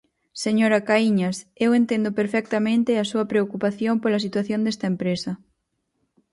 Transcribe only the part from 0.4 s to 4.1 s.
Señora Caíñas, eu entendo perfectamente a súa preocupación